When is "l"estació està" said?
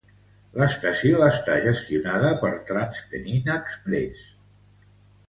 0.59-1.57